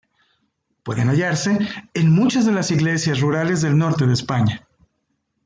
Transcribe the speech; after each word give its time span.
Pueden 0.81 1.09
hallarse 1.09 1.59
en 1.93 2.09
muchas 2.11 2.47
de 2.47 2.51
las 2.51 2.71
iglesias 2.71 3.19
rurales 3.19 3.61
del 3.61 3.77
norte 3.77 4.07
de 4.07 4.13
España. 4.13 4.67